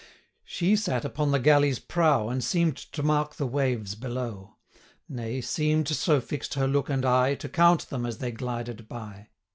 [0.43, 4.55] She sate upon the galley's prow, And seem'd to mark the waves below;
[5.05, 8.89] 100 Nay, seem'd, so fix'd her look and eye, To count them as they glided
[8.89, 9.27] by.